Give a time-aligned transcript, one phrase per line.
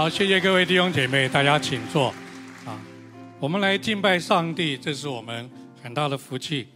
[0.00, 2.08] 好，谢谢各位弟兄姐妹，大家请坐。
[2.64, 2.80] 啊，
[3.38, 5.50] 我们来敬拜上帝，这是我们
[5.82, 6.66] 很大的福气。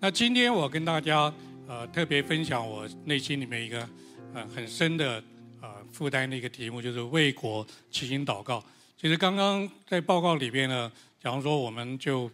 [0.00, 1.32] 那今天我跟大家
[1.68, 3.88] 呃特别分享我内心里面一个
[4.34, 5.22] 呃很深的
[5.60, 8.60] 呃负担的一个题目，就是为国齐心祷告。
[9.00, 10.90] 其实刚刚在报告里边呢，
[11.22, 12.28] 假如说我们就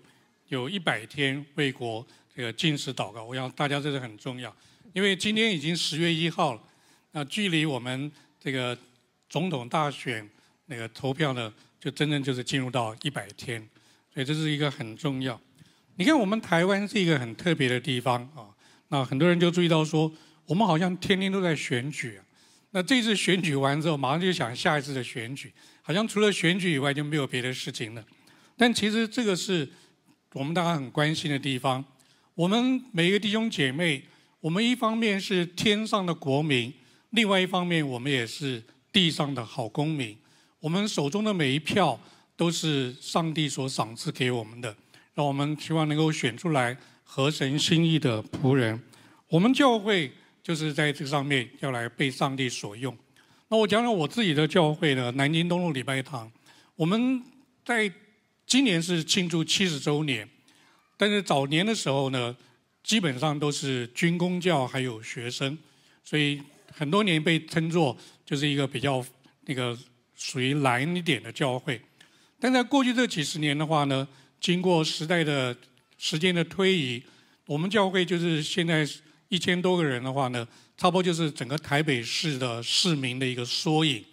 [0.49, 2.03] 有一百天为国
[2.35, 4.51] 这个进食祷告，我想大家这是很重要，
[4.95, 6.63] 因为今天已经十月一号了，
[7.13, 8.75] 那距离我们这个。
[9.31, 10.27] 总统大选
[10.71, 13.59] 那个投票呢，就真正就是进入到一百天，
[14.13, 15.41] 所以这是一个很重要。
[15.97, 18.53] 你看，我们台湾是一个很特别的地方啊。
[18.89, 20.13] 那很多人就注意到说，
[20.45, 22.21] 我们好像天天都在选举。
[22.73, 28.05] 那这次选举完之后，马上就想下一次的选举，好像除了选举以外就没有别的事情了。
[28.57, 29.67] 但其实这个是
[30.35, 31.83] 我们大家很关心的地方。
[32.35, 34.05] 我们每一个弟兄姐妹，
[34.41, 36.73] 我们一方面是天上的国民，
[37.11, 38.63] 另外一方面我们也是。
[38.91, 40.17] 地上的好公民，
[40.61, 41.99] 我们手中的每一票
[42.37, 44.77] 都是上帝所赏赐给我们的，
[45.15, 48.81] 让我们希望能够选出来合神心意的仆人。
[49.29, 50.11] 我们教会
[50.43, 52.97] 就是在这上面要来被上帝所用。
[53.49, 56.31] 那我讲讲我自己的教会呢，南京东路礼拜堂，
[56.77, 57.23] 我们
[57.65, 57.91] 在
[58.47, 60.29] 今年是庆祝七十周年，
[60.97, 62.37] 但是早年的时候呢，
[62.83, 65.57] 基本上都是军工教还有学生，
[66.05, 66.41] 所以。
[66.71, 69.05] 很多年被称作就是一个比较
[69.47, 69.77] 那个
[70.19, 71.81] 属于蓝一点的教会，
[72.39, 74.07] 但在过去这几十年的话呢，
[74.39, 75.57] 经过时代的
[75.97, 77.03] 时间的推移，
[77.47, 78.87] 我们教会就是现在
[79.29, 80.47] 一千多个人的话呢，
[80.77, 84.05] 差不多就是整个台北市的市民的一个缩影。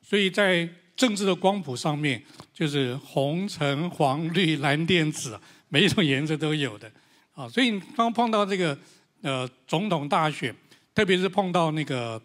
[0.00, 2.22] 所以在政治的光谱上面，
[2.54, 6.90] 就是红、橙、黄、绿、蓝、靛、紫，每一种颜色都有的
[7.34, 7.46] 啊。
[7.48, 8.78] 所以刚碰到这个
[9.20, 10.54] 呃总统大选。
[10.94, 12.20] 特别是碰到那个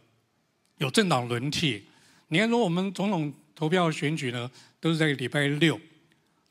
[0.80, 1.86] 有政党轮替，
[2.34, 4.50] 你看说我们总统投票选举呢，
[4.80, 5.80] 都是在礼拜六，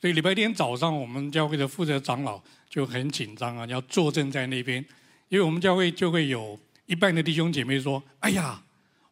[0.00, 4.80] 所以礼拜天早上我们教会的负责长老就很紧张啊，要坐镇在那边，
[5.28, 6.56] 因为我们教会就会有
[6.86, 8.62] 一半的弟兄姐妹说：“哎呀，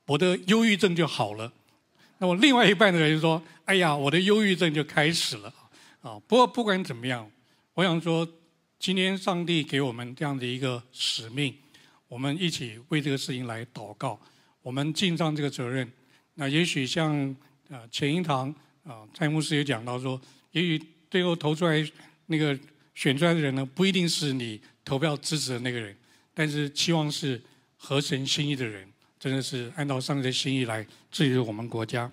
[0.07, 1.53] 我的忧郁症就好了。”
[2.19, 5.53] 那么另外一半的人说：“哎呀，我的忧郁症就开始了。”
[6.03, 7.29] 啊，不过不管怎么样，
[7.75, 8.25] 我想说，
[8.79, 11.53] 今天上帝给我们这样的一个使命。
[12.07, 14.21] 我们一起为这个事情来祷告，
[14.63, 15.91] 我们尽上这个责任。
[16.41, 17.37] 那也许像
[17.69, 18.49] 呃前一堂
[18.83, 20.19] 啊蔡牧师也讲到说，
[20.53, 21.87] 也许最后投出来
[22.27, 22.59] 那个
[22.95, 25.95] 选出来的人呢，不一定是你投票支持的那个人，
[26.33, 27.39] 但是期望是
[27.77, 32.11] 合神心意的人，真的是按照上帝的心意来治理我们国家。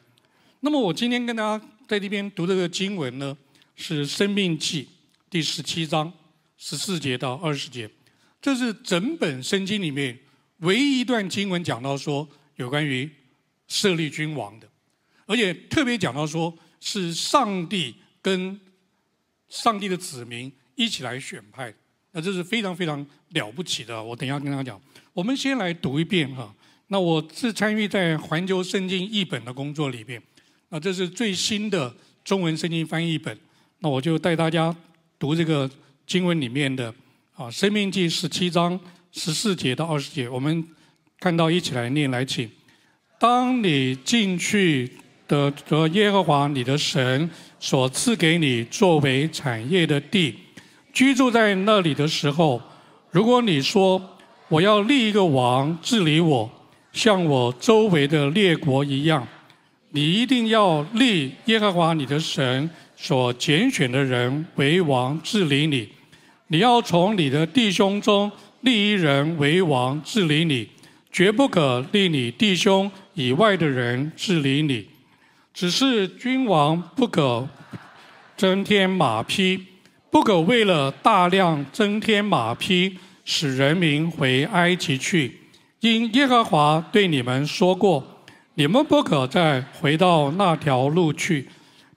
[0.59, 3.37] 那么我今天跟大家在这边读这个经文呢，
[3.77, 4.83] 是《生命记》
[5.29, 6.11] 第十七章
[6.57, 7.89] 十四节到二十节。
[8.41, 10.19] 这是整本圣经里面
[10.57, 12.27] 唯一一段经文讲到说
[12.57, 13.09] 有关于
[13.67, 14.67] 设立君王的，
[15.25, 18.59] 而且特别讲到说是上帝跟
[19.49, 21.73] 上帝的子民一起来选派，
[22.11, 24.01] 那这是非常非常了不起的。
[24.03, 24.81] 我等一下跟大家讲，
[25.13, 26.53] 我们先来读一遍哈。
[26.87, 30.21] 那我是参与在环球圣经译本的工作里边，
[30.69, 33.37] 那这是最新的中文圣经翻译本，
[33.79, 34.75] 那我就带大家
[35.19, 35.69] 读这个
[36.05, 36.93] 经文里面的。
[37.33, 38.79] 啊，《生命记》十七章
[39.11, 40.67] 十四节到二十节，我们
[41.19, 42.49] 看到一起来念来，请。
[43.19, 44.89] 当你进去
[45.27, 47.29] 的得耶和华你的神
[47.59, 50.35] 所赐给你作为产业的地，
[50.93, 52.61] 居住在那里的时候，
[53.09, 54.01] 如果你说
[54.49, 56.49] 我要立一个王治理我，
[56.93, 59.27] 像我周围的列国一样，
[59.89, 65.89] 你一定要立耶和华你的神所拣选的人为王治理你。
[66.49, 70.67] 你要从你的弟兄中立一人为王治理你，
[71.11, 74.87] 绝不可立你弟兄以外的人治理你。
[75.53, 77.47] 只是君王不可
[78.35, 79.65] 增添马匹，
[80.11, 85.39] 不可为了大量增添马匹，使人民回埃及去。
[85.79, 88.23] 因耶和华对你们说过，
[88.55, 91.47] 你们不可再回到那条路去。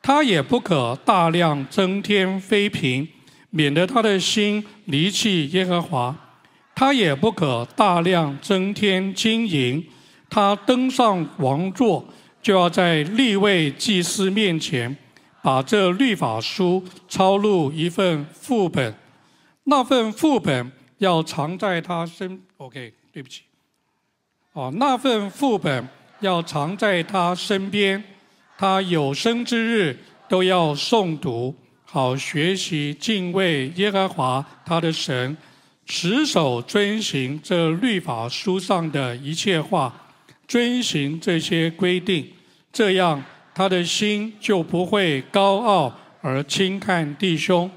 [0.02, 3.08] 他也不可大量增添妃嫔。
[3.52, 6.16] 免得他的心离弃耶和华，
[6.80, 9.86] 他也不可大量增添金银。
[10.30, 12.02] 他登上王座，
[12.40, 14.96] 就要在立位祭司面前，
[15.42, 18.94] 把这律法书抄录一份副本。
[19.64, 22.40] 那份副本要藏在他身。
[22.56, 23.42] OK，对不起。
[24.54, 25.86] 哦，那份副本
[26.20, 28.02] 要藏在他身边，
[28.56, 29.98] 他有生之日
[30.30, 31.54] 都要诵读。
[31.84, 35.36] 好学习敬畏耶和华他的神，
[35.86, 39.92] 持守遵行这律法书上的一切话，
[40.46, 42.30] 遵行这些规定，
[42.72, 43.22] 这样
[43.54, 47.70] 他的心就不会高傲而轻看弟兄，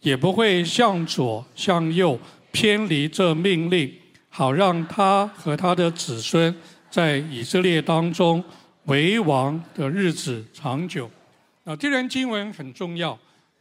[0.00, 2.18] 也不会向左向右
[2.50, 3.92] 偏离这命令，
[4.28, 6.54] 好让他和他的子孙
[6.90, 8.42] 在以色列当中
[8.84, 11.08] 为王的日子长久。
[11.62, 13.16] 啊，这段经文很重要，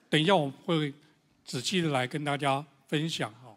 [0.09, 0.91] 等一下我会
[1.45, 3.48] 仔细的来跟大家分享啊。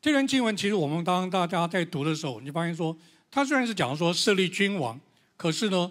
[0.00, 2.96] 这段经文其实我们当大家在读的时候，你发现说，
[3.30, 5.00] 他虽然是讲说设立君王，
[5.36, 5.90] 可是呢。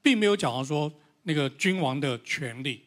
[0.00, 0.90] 并没有讲到说
[1.24, 2.80] 那个君王的权利，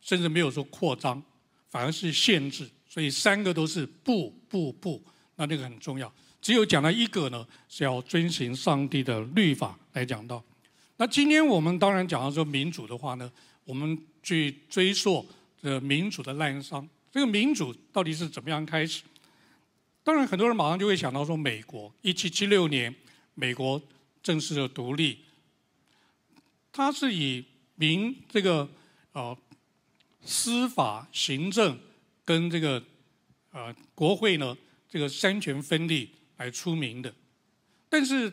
[0.00, 1.22] 甚至没有说扩张，
[1.70, 2.68] 反而是限制。
[2.86, 5.02] 所以三个都是不不不，
[5.36, 6.12] 那这个很重要。
[6.42, 10.42] 只有讲到一个呢，是要遵循上帝的律法来讲到。
[10.98, 13.30] 那今天我们当然讲到说民主的话呢，
[13.64, 15.24] 我们去追溯
[15.62, 16.86] 这民主的滥觞。
[17.10, 19.02] 这个民主到底是怎么样开始？
[20.06, 22.94] 当然很多人马上就会想到说，美国一七七六年
[23.34, 23.82] 美国
[24.22, 25.18] 正式的独立。
[26.70, 27.44] 它是以
[27.74, 28.68] 民这个
[29.10, 29.36] 呃
[30.22, 31.76] 司法、行政
[32.24, 32.80] 跟这个
[33.50, 34.56] 呃国会呢
[34.88, 37.12] 这个三权分立来出名的，
[37.88, 38.32] 但是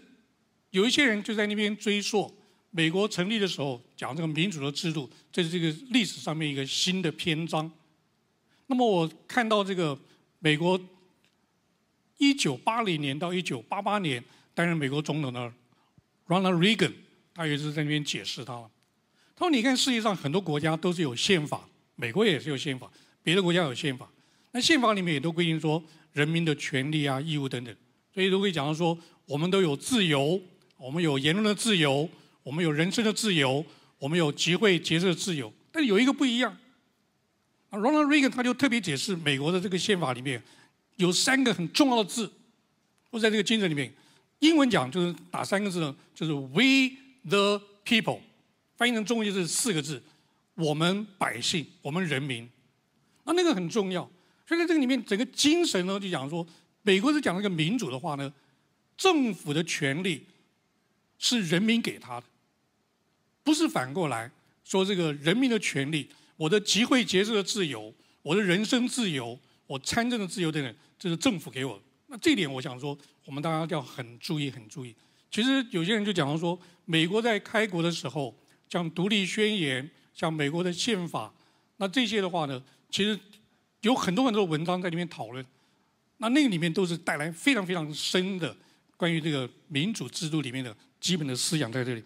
[0.69, 2.31] 有一些人就在那边追溯
[2.69, 7.71] 美国成立的时候讲这个民主的制度，这是这个历史上面一个新的篇章。
[8.67, 9.99] 那么我看到这个
[10.37, 10.79] 美国
[12.29, 14.23] 一九八零年到一九八八年
[14.53, 15.51] 担任美国总统的
[16.27, 16.93] Ronald Reagan。
[17.35, 18.69] 他也是在那边解释他了。
[19.35, 22.87] 他说：“你看，世界上很多国家都是有宪法，美国也是有宪法，
[23.23, 24.07] 别的国家有宪法。
[24.51, 27.75] 那宪法里面也都规定说人民的权利啊、义务等等，
[28.13, 28.95] 所以都会讲到说，
[29.25, 30.39] 我们都有自由，
[30.77, 32.07] 我们有言论的自由，
[32.43, 33.65] 我们有人身的自由，
[33.97, 35.51] 我们有集会结社的自由。
[35.71, 36.55] 但有一个不一样。
[37.71, 40.39] Ronald Reagan 他就特别解释美国的这个宪法里面
[40.95, 42.31] 有三个很重要的字，
[43.11, 43.93] 或在这个精神里面，
[44.39, 48.19] 英文讲就是打三个字呢，就是 We。” The people，
[48.75, 50.03] 翻译成中文就是四个字：
[50.55, 52.49] 我们百姓，我们人民。
[53.23, 54.03] 那那个很重要。
[54.45, 56.45] 所以在这个里面，整个精神呢，就讲说，
[56.81, 58.33] 美国是讲那个民主的话呢，
[58.97, 60.25] 政府的权利
[61.17, 62.27] 是人民给他的，
[63.41, 64.29] 不是反过来
[64.65, 69.39] 说这个人民的权利，我的集会结社的自由，我的人身自由，
[69.73, 71.81] 我参政的自由等等，这是政府给我。
[72.05, 74.95] 那这点，我想说，我们大家要很注意，很注意。
[75.31, 76.59] 其实有些人就讲到说。
[76.85, 78.35] 美国在开国的时候，
[78.67, 81.33] 像独立宣言，像美国的宪法，
[81.77, 83.17] 那这些的话呢，其实
[83.79, 85.43] 有很多很多文章在里面讨论。
[86.17, 88.53] 那那个里面都是带来非常非常深的
[88.97, 92.03] 关于这个民主制度里面的基本的思想在这里。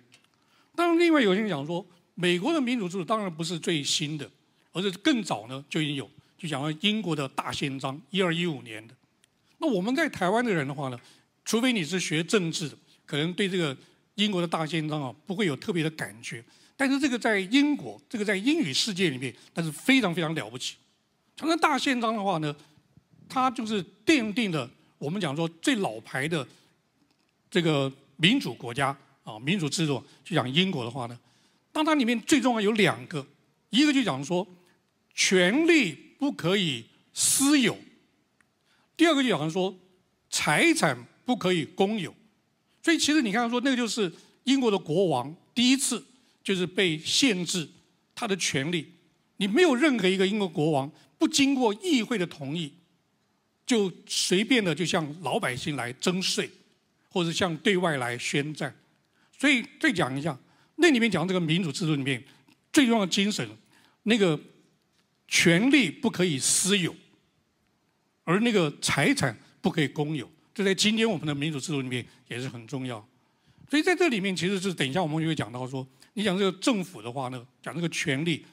[0.75, 4.29] 当然，另外有些人讲说，美国的民主制度当然不是最新的，
[4.73, 8.93] 而是更早呢就已经有，就讲到英国的大宪章，一二一五年的。
[9.57, 10.99] 那我们在台湾的人的话呢，
[11.43, 13.75] 除非你是学政治的，可能对这个。
[14.17, 16.43] 英国的大宪章啊，不会有特别的感觉，
[16.75, 20.75] 但是这个在英国，这个在英语世界里面，它是非常非常了不起。
[21.35, 22.55] 讲到大宪章的话呢，
[23.29, 24.67] 它就是奠定了
[24.97, 26.47] 我们讲说最老牌的
[27.51, 28.87] 这个民主国家
[29.21, 30.03] 啊，民主制度。
[30.23, 31.19] 就讲英国的话呢，
[31.71, 33.23] 当它里面最重要有两个，
[33.69, 34.47] 一个就讲说
[35.13, 37.77] 权力不可以私有，
[38.95, 39.77] 第二个就好像说
[40.29, 42.13] 财产不可以公有。
[42.81, 44.11] 所以其实你看说，那个就是
[44.45, 46.03] 英国的国王第一次
[46.43, 47.67] 就是被限制
[48.15, 48.93] 他的权利。
[49.37, 52.73] 你没有任何一个英国国王不经过议会的同意，
[53.65, 56.49] 就随便的就向老百姓来征税，
[57.09, 58.75] 或者向对外来宣战。
[59.37, 60.35] 所以再讲一下，
[60.77, 62.23] 那里面讲这个民主制度里面
[62.73, 63.47] 最重要的精神，
[64.03, 64.39] 那个
[65.27, 66.95] 权力不可以私有，
[68.23, 70.29] 而那个财产不可以公有。
[70.53, 73.05] 这在今天我们的民主制度里面也是很重要，
[73.69, 78.43] 所以在这里面其实是等一下我们就会讲到说，你讲这个政府的话呢，讲这个权力，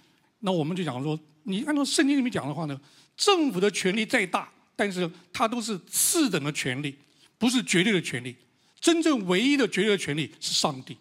[0.41, 2.79] 那我们就讲说，你按照圣经里面讲的话呢，
[3.17, 6.95] 政府的权力再大，但是它都是次等的权利，
[7.39, 8.37] 不是绝对的权利。
[8.79, 10.95] 真正唯一的绝对的权利是上帝，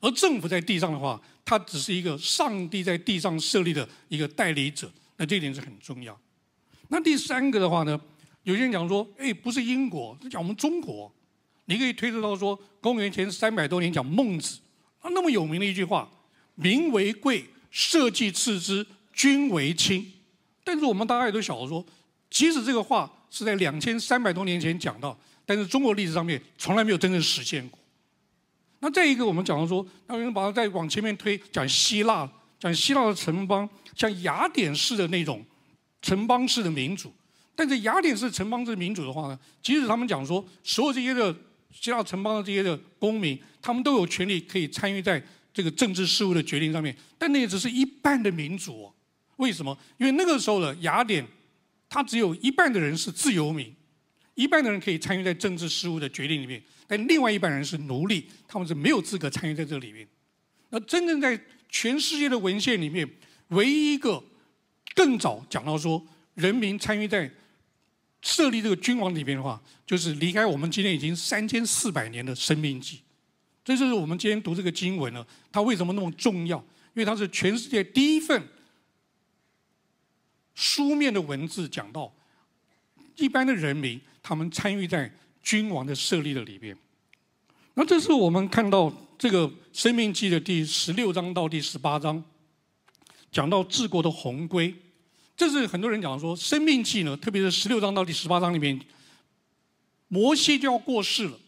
[0.00, 6.18] 而政府在地上的话，它只是一个上帝在地上设立的一个代理者，那这一点是很重要。
[6.88, 8.00] 那第三个的话呢？
[8.44, 11.12] 有些人讲说，哎，不是英国，是讲我们中国。
[11.66, 14.58] 你可以推测到说，公元前三百多年讲孟子，
[15.00, 16.10] 啊那么有名的一句话
[16.56, 20.10] ：“民为贵，社稷次之，君为轻。”
[20.64, 21.84] 但是我们大家也都晓得说，
[22.30, 27.78] 即使这个话是在两千三百多年前讲到，但是中国历史上面从来没有真正实现过。
[28.78, 32.26] 那再一个，我们讲到说，那有人把它再往前面推，讲希腊，
[32.60, 35.44] 讲希腊的城邦，像雅典式的那种
[36.02, 37.12] 城邦式的民主。
[37.56, 41.34] 但是雅典式城邦制民主的话呢，即使他们讲说，所有这些的
[41.72, 48.84] 希腊城邦的这些的公民，他们都有权利可以参与在这个政治事务的决定上面，但那也只是一半的民主。
[48.84, 48.94] 哦。
[49.36, 49.76] 为什么？
[49.96, 51.26] 因为那个时候的雅典，
[51.88, 53.74] 它只有一半的人是自由民，
[54.34, 60.06] 一半的人可以参与在政治事务的决定里面，但另外一半人是奴隶，他们是没有资格参与在这里面。
[60.68, 61.38] 那真正在
[61.70, 63.08] 全世界的文献里面，
[63.48, 64.22] 唯一一个
[64.94, 67.30] 更早讲到说人民参与在
[68.22, 73.00] 设立这个君王里面的话，就是离开我们今天已经三千四百年的生命记。
[73.64, 76.58] 这就是我们今天读这个经文呢，它为什么那么重要？
[76.58, 78.42] 因为它是全世界第一份
[80.54, 82.12] 书面的文字，讲到
[83.16, 85.10] 一般的人民他们参与在
[85.42, 86.76] 君王的设立的里边。
[87.74, 92.24] 那这是我们看到这个《生命记》的第十六章到第十八章，
[93.30, 94.74] 讲到治国的宏规。
[95.36, 98.80] 这是很多人讲说，《生命记》呢，特别是十六章到第十八章里面，
[100.08, 101.38] 摩西就要过世了。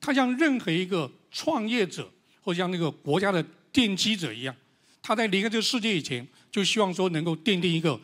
[0.00, 4.56] 他像任何一个创业者，或像那个国家的奠基者一样，
[5.02, 8.00] 他在离开这个世界以前，就希望说能够奠定一个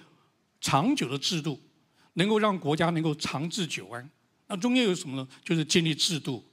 [0.60, 1.58] 长久的制度，
[2.12, 4.06] 能够让国家能够长治久安。
[4.48, 5.26] 那中间有什么呢？
[5.42, 6.44] 就是建立制度。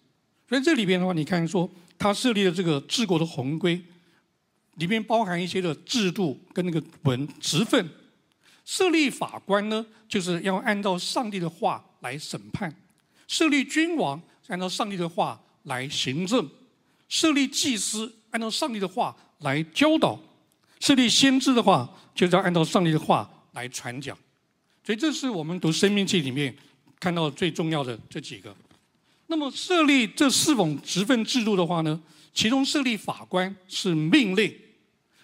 [0.48, 3.82] 所以这里边的话，你看说他设立的这个治国的宏规，
[4.76, 7.90] 里面包含一些的制度跟那个文职分。
[8.64, 12.70] 设立法官呢，就是要按照上帝的话来审判；
[13.28, 16.44] 设立君王，按照上帝的话来行政；
[17.08, 20.20] 设立祭司，按照上帝的话来教导；
[20.80, 24.18] 设立先知的话，就是要按照上帝的话来传讲。
[24.84, 26.56] 所以，这是我们读《生命记》里面
[27.00, 28.56] 看到最重要的这几个。
[29.28, 32.02] 那么，设立这四种职分制度的话呢，
[32.34, 34.56] 其中设立法官是命令，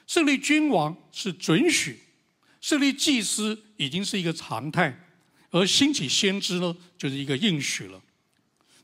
[0.07, 1.99] 设立君王是准许。
[2.59, 5.07] 设立祭司已经是一个常态，
[5.49, 8.01] 而兴起先知呢，就是一个应许了。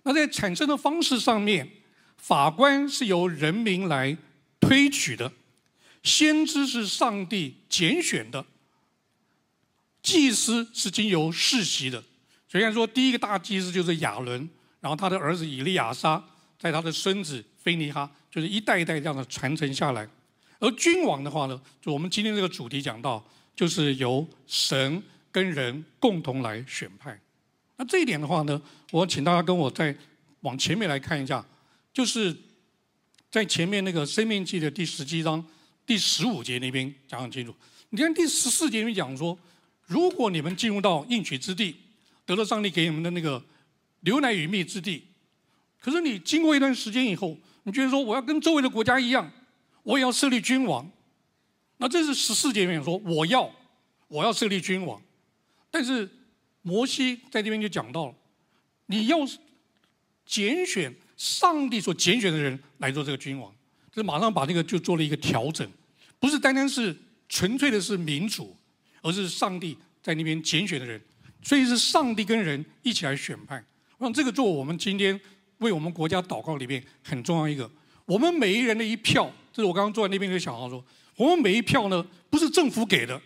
[0.04, 1.70] 那在产生的方式上面，
[2.18, 4.18] 法官是由人民来
[4.60, 5.32] 推举的，
[6.02, 8.46] 先知是上帝拣选的，
[10.02, 12.04] 祭司是经由世袭的。
[12.50, 14.50] 虽然说第一个大祭司就是亚伦，
[14.88, 16.24] 然后他的儿子以利亚撒，
[16.58, 20.08] 在他的孙子菲尼哈，就是一代一代这样的传承下来。
[20.60, 23.22] 而君王的话呢，就我们今天这个主题讲到。
[23.58, 25.02] 就是由神
[25.32, 27.20] 跟人共同来选派，
[27.78, 29.98] 那这一点的话呢，我请大家跟我再
[30.42, 31.44] 往前面来看一下，
[31.92, 32.38] 就是
[33.32, 35.44] 在前面那个《生命记》的第十七章
[35.88, 37.52] 第十五节那边讲很清楚。
[37.90, 39.36] 你看第十四节里面讲说，
[39.88, 41.76] 如果你们进入到应许之地，
[42.28, 43.44] 得了上帝给你们的那个
[44.02, 45.08] 牛奶与蜜之地，
[45.80, 49.32] 可是你经过一段时间以后，你觉得说我要跟周围的国家一样，
[49.84, 50.90] 我也要设立君王。
[51.78, 53.52] 那这是十四节里面说我要，
[54.08, 55.02] 我要设立君王，
[55.70, 56.10] 但是
[56.62, 58.16] 摩西在这边就讲到了，
[58.88, 59.18] 你要
[60.26, 63.54] 拣选上帝所拣选的人来做这个君王，
[63.92, 65.70] 这马上把这个就做了一个调整，
[66.20, 66.96] 不是单单是
[67.30, 68.56] 纯粹的是民主，
[69.02, 71.02] 而是上帝在那边拣选的人，
[71.44, 73.64] 所以是上帝跟人一起来选派。
[73.98, 75.20] 我想这个做我们今天
[75.60, 77.70] 为我们国家祷告里面很重要一个，
[78.06, 80.84] 我们每一人的一票，这是我刚刚坐在那边就想到说。
[81.16, 83.20] 我们每一票呢，不是政府给的，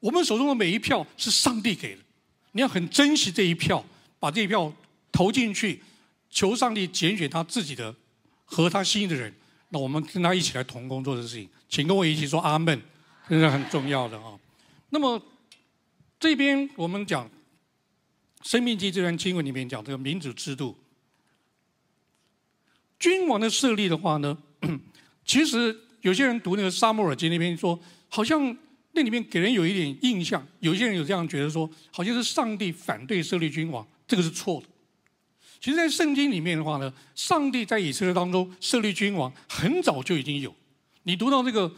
[0.00, 2.02] 我们手中的每一票是上帝给的。
[2.52, 3.82] 你要很珍惜这一票，
[4.18, 4.70] 把这一票
[5.10, 5.82] 投进去，
[6.28, 7.94] 求上帝拣选他自己的
[8.44, 9.34] 合他心意的人。
[9.70, 12.78] 那我们跟他一起来同工做的事情，请跟我一起说阿门，
[13.30, 14.38] 这是很重要的啊。
[14.90, 15.18] 那么
[16.20, 17.26] 这边我们讲
[18.46, 20.78] 《生命记》这段经文里面讲这个民主制度，
[22.96, 24.38] 君王的设立的话呢，
[25.26, 25.76] 其实。
[26.02, 27.76] 有些人读那个《沙漠耳记》那边说，
[28.08, 28.56] 好像
[28.92, 30.46] 那里面给人有一点印象。
[30.60, 34.68] 有些人有这样觉得说，好像是上帝反对设立君王，这个是错的。
[35.60, 40.54] 其实，在圣经里面的话呢，上帝在以色列当中设立君王很早就已经有。
[41.02, 41.68] 你读到这个《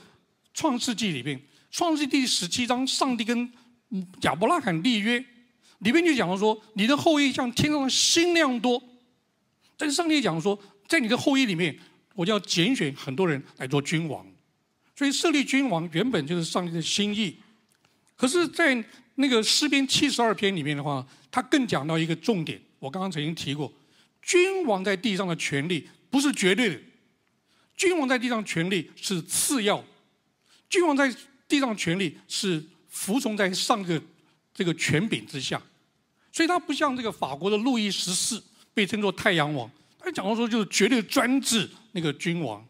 [0.53, 1.39] 创世纪》里面，
[1.71, 3.51] 《创世纪》第十七章，上帝跟
[4.23, 5.25] 亚伯拉罕立约，
[5.79, 8.83] 里面就讲到说，你的后裔像天上的星那样多。
[9.77, 11.79] 但是上帝讲说，在你的后裔里面。
[12.19, 14.27] 我就要拣选很多人来做君王，
[14.97, 17.37] 所以设立君王原本就是上帝的心意。
[18.17, 22.61] 可是，在那个诗篇七十二篇里面的话，他更讲到一个重点。
[22.81, 23.73] 我刚刚曾经提过，
[24.21, 26.81] 君王在地上的权利不是绝对的，
[27.77, 29.85] 君王在地上权利是次要，
[30.69, 31.15] 君王在
[31.47, 34.03] 地上权利是服从在上个
[34.53, 35.63] 这个权柄之下。
[36.39, 38.41] 所以，他不像这个法国的路易十四，
[38.73, 39.69] 被称作太阳王。
[39.99, 41.69] 他讲到说，就是绝对专制。
[41.91, 42.65] 那个君王，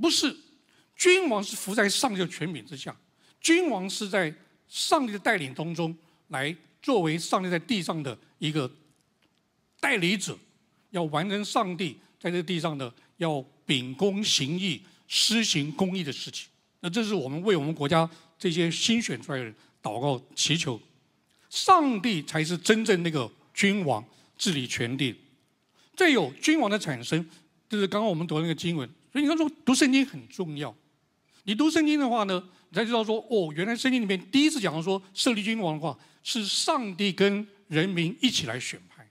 [0.00, 0.34] 不是
[0.96, 2.96] 君王是服在上帝的权柄之下，
[3.38, 4.34] 君王是在
[4.66, 5.94] 上帝的带领当中
[6.28, 8.72] 来作为上帝在地上的一个
[9.78, 10.34] 代理者，
[10.88, 16.48] 要完成上帝在这地上的要秉公行义、施行公义的事情。
[16.80, 20.80] 那这是我们为我们国家这些新选出来的人祷告祈求，
[21.52, 24.02] 上帝才是真正那个君王
[24.38, 25.14] 治理全地。
[25.94, 27.22] 再有君王的产生，
[27.68, 28.88] 就是刚刚我们读那个经文。
[29.12, 30.74] 所以你看说读圣经很重要。
[31.44, 39.06] 你读圣经的话呢，你才知道说哦，原来圣经里面第一次讲到说设立君王的话，是上帝跟人民一起来选派。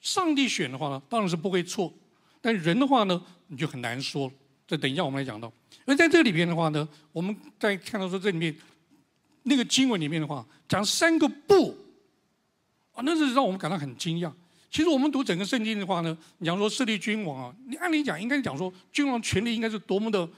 [0.00, 1.92] 上帝选的话呢，当然是不会错。
[2.40, 4.30] 但人的话呢，你就很难说。
[4.68, 5.52] 这等一下我们来讲到。
[5.86, 8.56] 而在这里边的话呢，我们在看到说这里面
[9.44, 11.76] 那个经文里面的话，讲三个不
[12.92, 14.32] 啊，那是让我们感到很惊讶。
[14.70, 20.28] 其实我们读整个圣经的话呢，你讲说设立君王啊，你按理讲应该讲说君王权力应该是多么的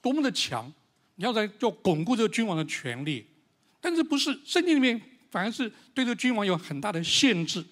[0.00, 0.72] 多么的强，
[1.16, 3.26] 你要在要巩固这个君王的权力。
[3.80, 5.00] 但是不是圣经里面
[5.30, 7.64] 反而是对这个君王有很大的限制。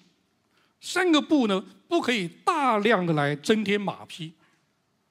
[0.79, 4.31] 三个不呢，不可以大量的来增添马匹。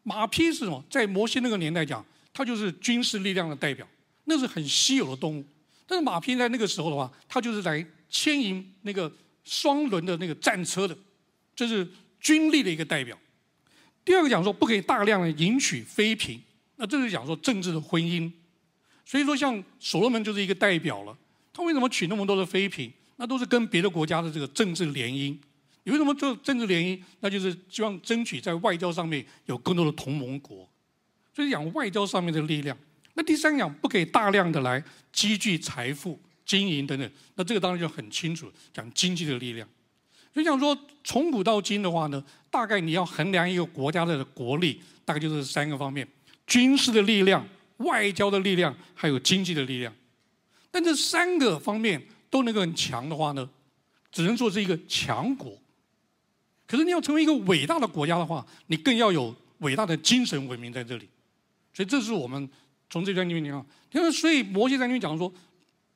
[0.05, 0.85] 马匹是什么？
[0.89, 3.87] 在摩西那个年代讲，它就是军事力量的代表，
[4.27, 5.45] 那是很稀有的动物。
[5.87, 9.11] 但是马匹在那个时候的话，它就是来牵引那个
[9.45, 10.97] 双轮的那个战车的，
[11.55, 11.89] 这是
[12.21, 13.19] 军力的一个代表。
[14.05, 16.41] 第二个讲说，不可以大量的迎娶妃嫔，
[16.77, 18.31] 那这是讲说政治的婚姻。
[19.05, 21.17] 所以说，像所罗门就是一个代表了。
[21.53, 22.93] 他为什么娶那么多的妃嫔？
[23.17, 25.37] 那都是跟别的国家的这个政治联姻。
[25.85, 27.01] 你为什么做政治联姻？
[27.21, 30.69] 那就是希望争取在外交上面有更多的同盟国，
[31.33, 32.77] 所以讲外交上面的力量。
[33.17, 37.11] 那第三讲不可以大量的来积聚财富、经营等等。
[37.35, 39.67] 那这个当然就很清楚，讲经济的力量。
[40.35, 46.07] 所以讲说从古到今的话呢，大概你要衡量一个国家的国力，大概就是三个方面：
[46.47, 47.43] 军事的力量、
[47.79, 49.91] 外交的力量，还有经济的力量。
[50.71, 53.49] 但这三个方面都能够很强的话呢，
[54.13, 55.59] 只能说是一个强国。
[56.67, 61.09] 可是你要成为一个伟大的国家的话，你更要有伟大的精神文明在这里。
[61.73, 62.47] 所以这是我们
[62.89, 65.33] 从这段里面你看，因为所以摩西在那边讲说，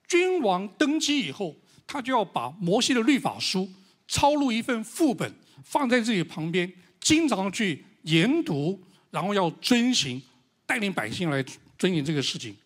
[0.09, 3.70] 君王登基以后，他就要把摩西的律法书
[4.09, 5.33] 抄录一份副本，
[5.64, 10.20] 放在自己旁边，经常去研读，然后要遵行，
[10.66, 11.44] 带领百姓来
[11.79, 12.57] 遵行这个事情。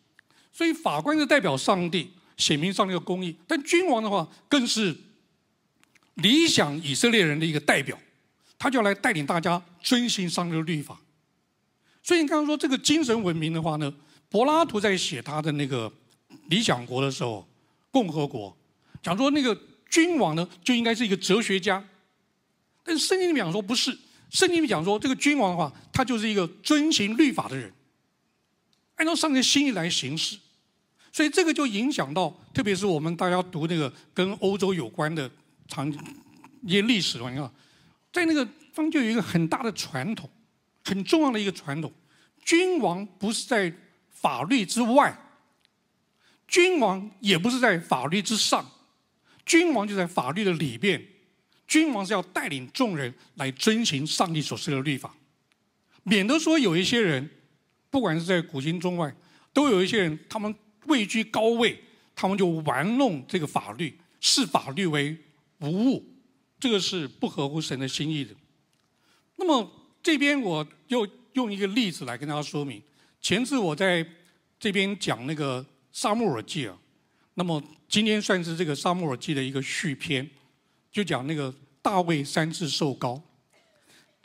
[0.52, 4.96] 所以法官是代表上帝，显明上帝的公义；但君王的话，更是。
[6.18, 7.98] 理想以色列人的一个代表，
[8.56, 10.96] 他就要来带领大家遵循上帝的律法。
[12.04, 13.92] 所以你刚刚说这个精神文明的话呢，
[14.35, 15.92] 柏拉图在写他的那个
[16.49, 17.47] 理想国的时候，
[17.92, 18.53] 共和国
[19.01, 19.57] 讲说那个
[19.88, 21.81] 君王呢就应该是一个哲学家，
[22.83, 23.97] 但是圣经里面讲说不是，
[24.31, 27.73] 圣经里面讲说这个君王的话，他就是一个遵循律法的人，
[28.97, 30.37] 按照上帝心意来行事。
[31.12, 35.31] 所以这个就影响到，特别是我们大家读那个跟欧洲有关的。
[35.68, 35.88] 长
[36.62, 37.49] 一些历史的话，你看，
[38.12, 40.29] 在那个方就有一个很大的传统，
[40.83, 41.92] 很重要的一个传统：
[42.44, 43.73] 君王不是在
[44.24, 45.14] 法律之外，
[46.48, 48.64] 君王也不是在法律之上，
[49.44, 51.06] 君王就在法律的里边。
[51.66, 55.14] 君王是要带领众人来遵循上帝所设的律法，
[56.04, 57.28] 免得说有一些人，
[57.90, 59.14] 不管是在古今中外，
[59.52, 60.54] 都有一些人，他们
[60.87, 61.78] 位居高位，
[62.16, 65.18] 他们就玩弄这个法律，视法律为。
[65.60, 66.02] 无物，
[66.58, 68.34] 这个是不合乎神的心意的。
[69.37, 69.70] 那么
[70.02, 72.82] 这边我又用一个例子来跟大家说明。
[73.24, 74.06] 前次我在
[74.60, 76.76] 这边讲那个《沙漠耳记》啊，
[77.32, 80.28] 那么今天算是这个《沙漠耳记》的一个续篇，
[80.92, 83.18] 就讲那个大卫三次受膏。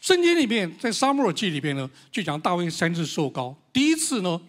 [0.01, 3.55] 圣经里面在《沙漠耳记》里边呢，就讲大卫三次受膏。
[3.71, 4.41] 第一次呢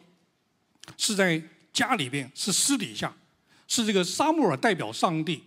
[0.96, 1.40] 是在
[1.72, 3.14] 家里边，是私底下，
[3.68, 5.44] 是这个沙漠尔代表上帝。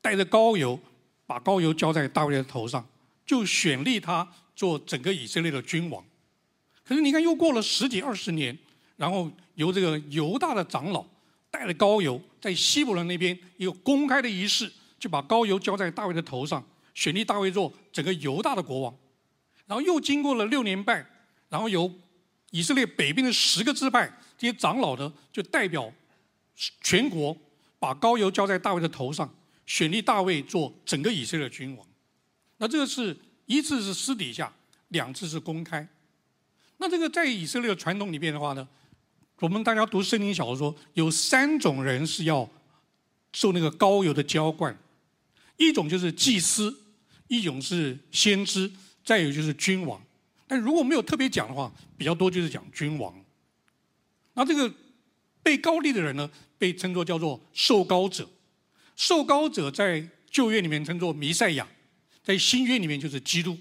[0.00, 0.80] 带着膏油，
[1.26, 2.88] 把膏油浇在大卫的头上，
[3.26, 6.02] 就选立他做整个以色列的君王。
[6.86, 8.56] 可是你看，又过了十几二十年，
[8.96, 11.04] 然后由这个犹大的长老
[11.50, 18.96] 带着膏油，在希伯伦那边一个公开的仪式，就把膏油浇在大卫的头上，选立大卫做整个犹大的国王。
[19.66, 21.04] 然后又经过了六年半，
[21.48, 21.92] 然后由
[22.52, 25.92] 以色列北边的十个支派这些长老呢，就代表
[26.82, 27.36] 全国，
[27.80, 29.28] 把膏油浇在大卫的头上。
[29.66, 31.84] 选立大卫做整个以色列的君王，
[32.58, 34.54] 那这个是一次是私底下，
[34.90, 35.84] 两次是公开。
[36.78, 38.66] 那这个在以色列传统里面的话呢，
[39.40, 42.48] 我们大家读圣经小说，有三种人是要
[43.32, 44.76] 受那个高油的浇灌，
[45.56, 46.74] 一种就是祭司，
[47.28, 48.70] 一种是先知，
[49.04, 50.02] 再有就是君王。
[50.46, 53.14] 但如果没有特别讲的话，比较多就是讲君王。
[54.34, 54.72] 那这个
[55.42, 58.28] 被高立的人呢，被称作叫做受高者。
[58.94, 61.66] 受膏者在旧约里面称作弥赛亚，
[62.22, 63.58] 在新约里面就是基督。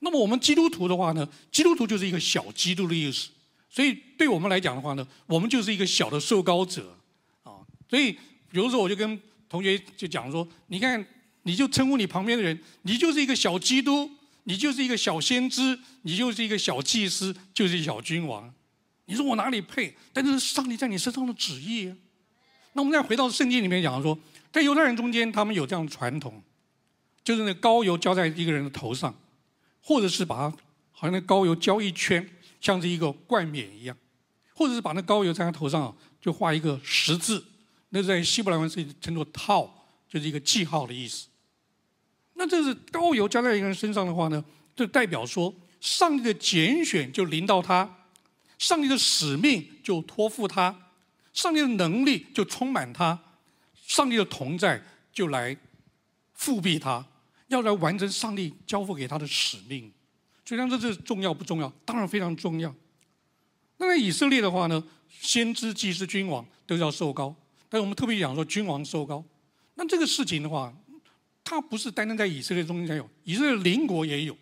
[0.00, 3.30] 那么我们基督徒的话呢，基督徒就是一个小基督的意思。
[3.70, 6.96] 所以对我们来讲的话呢，我们就是一个小的受膏者
[7.42, 7.60] 啊。
[7.88, 8.12] 所以，
[8.50, 11.04] 比如说，我就跟同学就讲说，你看，
[11.42, 14.10] 你就称呼你旁边的人，你就是一个小基督，
[14.44, 18.52] 你就是一个小先知，你就是一个小祭司，就是一小君王。
[19.06, 19.94] 你说我哪里配？
[20.12, 21.92] 但是上帝在你身上的旨意。
[22.74, 24.18] 那我们再回到圣经里面讲说，
[24.52, 26.42] 在犹太人中间，他们有这样的传统，
[27.24, 29.14] 就是那膏油浇在一个人的头上，
[29.88, 30.56] 或者是把它
[30.92, 32.28] 好像那膏油浇一圈。
[32.60, 33.96] 像是一个冠冕一样，
[34.52, 37.44] 或者是把那膏油在他头上就画一个十字，
[37.90, 41.28] 那在希伯来文是称作“套”，就是一个记号的意思。
[42.34, 47.88] 那这是膏油浇在一个人身上的话呢，就代表说上帝的拣选就临到他，
[48.58, 50.90] 上帝的使命就托付他，
[51.32, 53.16] 上帝的能力就充满他，
[53.86, 55.56] 上帝的同在就来
[56.34, 57.06] 复辟他，
[57.48, 59.92] 要来完成上帝交付给他的使命。
[60.44, 61.68] 所以，这这重要不重要？
[61.84, 62.74] 当然非常重要。
[63.76, 64.82] 那在以色列的话呢，
[65.20, 67.34] 先知、祭司、君王都要受高。
[67.68, 69.22] 但是我们特别讲说，君王受高。
[69.74, 70.74] 那这个事情的话，
[71.44, 74.36] 它不是单单在以色列中间才有，以色列邻国也有。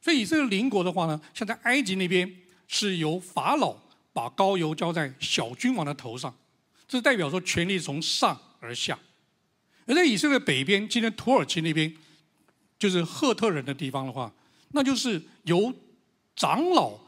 [0.00, 2.32] 所以以色列邻国的话呢，像在埃及那边，
[2.68, 3.76] 是由法老
[4.12, 6.32] 把膏油浇在小君王的头上，
[6.86, 8.98] 这代表说权力从上而下。
[9.86, 11.92] 而在以色列北边，今天土耳其那边，
[12.80, 14.32] 就是赫特人的地方的话。
[14.72, 15.72] 那就是由
[16.34, 16.98] 长老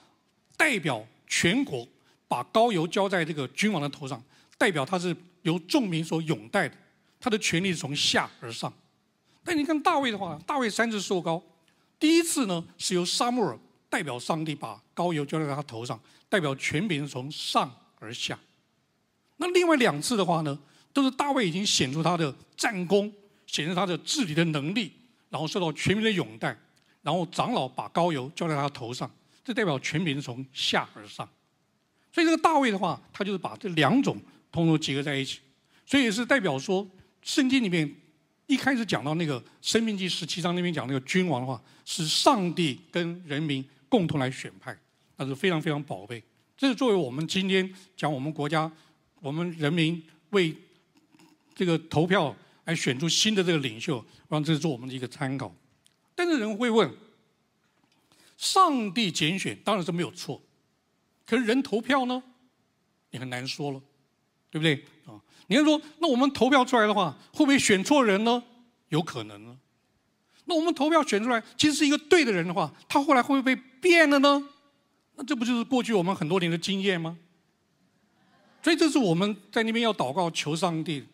[0.57, 1.89] 代表全国，
[2.29, 4.23] 把膏油浇在这个君王的头上，
[4.59, 6.77] 代表他是由众民所拥戴的，
[7.19, 8.73] 他的权力是从下而上。
[9.45, 11.43] 但你看大卫的话，大卫三次受膏，
[11.99, 13.59] 第一次呢是由沙穆尔
[13.89, 18.39] 代表上帝把膏油浇在他头上，代表权柄从上而下。
[19.39, 20.59] 那另外两次的话呢，
[20.93, 23.13] 都是大卫已经显出他的战功，
[23.47, 24.93] 显出他的治理的能力，
[25.33, 26.57] 然后受到全民的拥戴。
[27.01, 29.11] 然后长老把膏油浇在他头上，
[29.43, 31.29] 这代表全民从下而上。
[32.13, 34.17] 所以这个大卫的话，他就是把这两种
[34.53, 35.41] 通通结合在一起。
[35.85, 36.89] 所以也是代表说，
[37.23, 37.93] 圣经里面
[38.47, 44.77] 一开始讲到那个《生命记》十七章那边讲那个君王的话，是上帝跟人民共同来选派，
[45.17, 46.23] 那是非常非常宝贝。
[46.57, 48.71] 这是作为我们今天讲我们国家，
[49.21, 50.55] 我们人民为
[51.53, 52.33] 这个投票
[52.65, 55.55] 来选出新的这个领袖，让这是做我们的一个参考。
[56.15, 56.91] 但是人会问：
[58.37, 60.41] 上帝拣选当然是没有错，
[61.27, 62.23] 可是人投票呢？
[63.11, 63.83] 你很难说了，
[64.51, 65.21] 对不对啊？
[65.49, 68.43] 你要说，那我们投票出来的话，会不会选错人呢？
[68.89, 69.59] 有可能呢。
[70.45, 74.49] 那我们投票选出来，其实是一个对的人的话，他后来会不会被变了呢？
[75.17, 77.19] 那这不就是过去我们很多年的经验吗？
[78.63, 81.05] 所以这是我们在那边要祷告求上帝。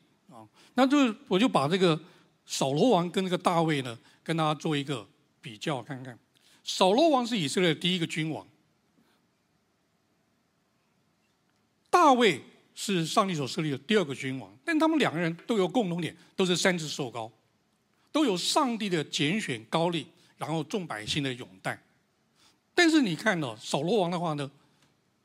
[0.78, 2.00] 那就我就把这个
[2.46, 3.98] 扫罗王跟那个大卫呢。
[4.22, 5.08] 跟大家做一个
[5.40, 6.18] 比较，看看，
[6.62, 8.46] 扫罗王是以色列的第一个君王，
[11.88, 12.42] 大卫
[12.74, 17.32] 是上帝所设立的第二个君王，但他们两个人都有共同点，都是三次受高，
[18.12, 21.82] 都有上帝的拣选高丽，然后众百姓的拥戴。
[22.74, 24.50] 但是你看到扫罗王的话呢，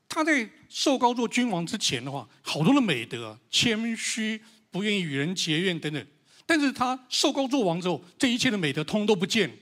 [0.08, 4.40] 他在受高做君王之前的话，好多的美德，谦虚，
[4.74, 6.04] 不愿意与人结怨等等。
[6.44, 9.56] 但是他受高做王之后，这一切的美德通都不见，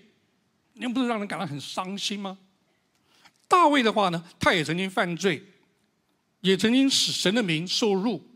[0.76, 2.38] 那不是让人感到很伤心吗？
[3.46, 5.44] 大卫的话呢，他也曾经犯罪，
[6.40, 8.26] 也曾经使神的名受辱，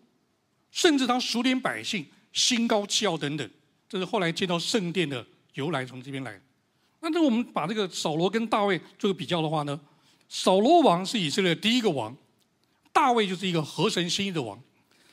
[0.71, 3.51] 甚至他数点百姓，心高气傲等等。
[3.89, 6.39] 这是后来见到圣殿的由来，从这边来。
[7.01, 9.81] 那这我们把这个扫罗跟大卫做个比较的话呢，
[10.29, 12.15] 扫罗王是以色列第一个王，
[12.93, 14.63] 大卫就是一个合神心意的王。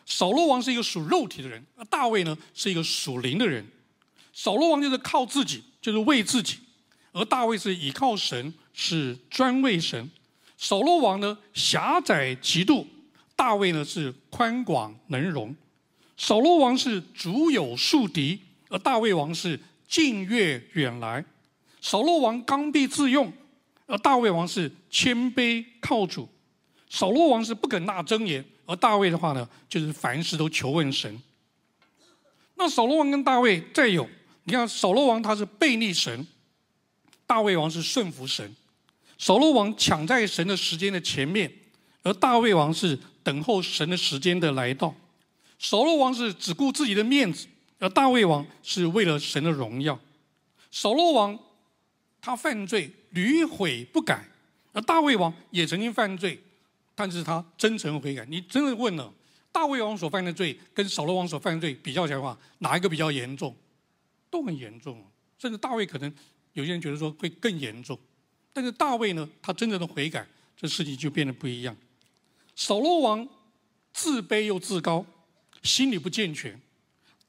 [0.05, 3.65] 扫罗王是一个属肉体的人，而大卫呢是一个属灵的人。
[4.33, 6.55] 扫罗王就是靠自己，就是为自己；
[7.11, 10.09] 而大卫是倚靠神，是专为神。
[10.57, 12.87] 扫罗王呢狭窄极度，
[13.35, 15.55] 大卫呢是宽广能容。
[16.17, 18.39] 扫罗王是足有数敌，
[18.69, 21.23] 而大卫王是近悦远来。
[21.81, 23.31] 扫罗王刚愎自用，
[23.87, 26.29] 而大卫王是谦卑靠主。
[26.89, 28.43] 扫罗王是不肯纳真言。
[28.65, 31.21] 而大卫的话呢，就是凡事都求问神。
[32.55, 34.07] 那扫罗王跟大卫再有，
[34.43, 36.25] 你看扫罗王他是背逆神，
[37.25, 38.55] 大卫王是顺服神。
[39.17, 41.51] 扫罗王抢在神的时间的前面，
[42.03, 44.93] 而大卫王是等候神的时间的来到。
[45.59, 47.47] 扫罗王是只顾自己的面子，
[47.79, 49.97] 而大卫王是为了神的荣耀。
[50.71, 51.37] 扫罗王
[52.21, 54.25] 他犯罪屡悔不改，
[54.73, 56.41] 而大卫王也曾经犯罪。
[56.95, 58.25] 但是他真诚悔改。
[58.25, 59.13] 你真的问了，
[59.51, 63.55] 大卫王所犯的罪跟扫罗王所犯的罪比较起来的话，哪一个比较严重？
[64.29, 65.05] 都很严重，
[65.37, 66.11] 甚至大卫可能
[66.53, 67.99] 有些人觉得说会更严重。
[68.51, 70.27] 但是大卫呢，他真正的悔改，
[70.57, 71.75] 这事情就变得不一样。
[72.55, 73.27] 扫罗王
[73.91, 75.05] 自卑又自高，
[75.61, 76.53] 心理不健全；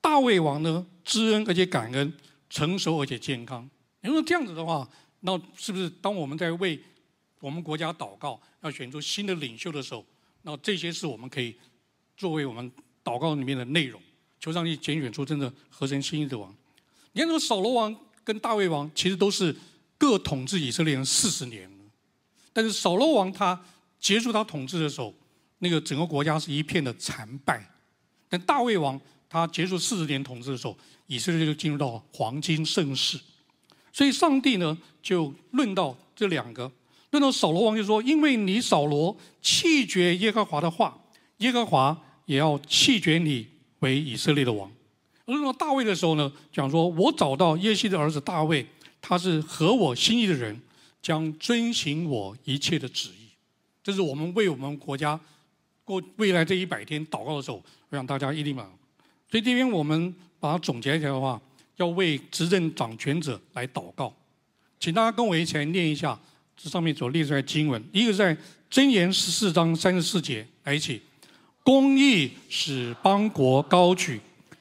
[0.00, 2.12] 大卫王呢，知恩而且感恩，
[2.48, 3.68] 成熟而且健康。
[4.00, 4.88] 你说这样子的话，
[5.20, 6.78] 那是不是当我们在为
[7.44, 10.02] 我们国家祷告，要选出新的领袖的时候，
[10.44, 11.54] 那这些是我们可以
[12.16, 12.72] 作为我们
[13.04, 14.00] 祷告里面的内容，
[14.40, 16.50] 求上帝拣选出真的合神心意的王。
[17.12, 19.54] 你看，这个扫罗王跟大卫王其实都是
[19.98, 21.70] 各统治以色列人四十年，
[22.50, 23.62] 但是扫罗王他
[24.00, 25.14] 结束他统治的时候，
[25.58, 27.60] 那个整个国家是一片的残败；
[28.26, 30.74] 但大卫王他结束四十年统治的时候，
[31.08, 33.20] 以色列就进入到黄金盛世。
[33.92, 36.72] 所以上帝呢，就论到这两个，
[37.14, 40.98] 论到扫罗王就说：“因为你扫罗弃绝耶和华的话，
[41.36, 41.96] 耶和华
[42.26, 43.46] 也要弃绝你
[43.78, 44.68] 为以色列的王。”
[45.26, 48.66] 论到大卫的时候呢，讲说：“我找到耶西的儿子大卫，
[49.00, 50.60] 他是合我心意的人，
[51.00, 53.28] 将遵行我一切的旨意。”
[53.80, 55.18] 这是我们为我们国家
[55.84, 58.68] 过未来这一百天祷告的时候，我想大家一定满。
[59.30, 61.40] 所以这边我们把它总结起来的话。
[61.76, 64.14] 要为执政掌权者来祷告，
[64.78, 66.16] 请大家跟我一起来念一下
[66.56, 67.82] 这上面所列出来经文。
[67.92, 68.36] 一个在
[68.70, 71.00] 箴言十四章三十四节，来一起：
[71.62, 74.20] 公义使邦国高举，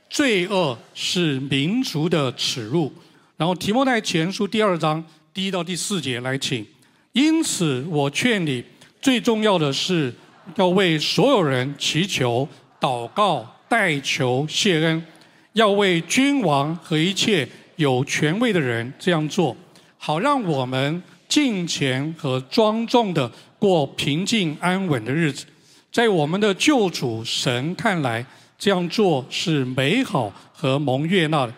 [0.10, 2.92] 罪恶是民族的耻辱。
[3.38, 5.04] 然后提摩太前书第二章
[5.34, 6.66] 第一到第四节，来请。
[7.14, 8.64] 因此我劝你，
[9.02, 10.14] 最重要的是
[10.56, 12.48] 要为所有人祈求、
[12.80, 15.06] 祷告、代求、谢恩。
[15.54, 19.56] 要为君王和一切有权位的人这样做，
[20.00, 25.48] 好让我们敬虔和庄重的过平静安稳的日子。
[25.91, 28.24] 在我们的救主神看来，
[28.56, 31.56] 这样做是美好和蒙悦纳的。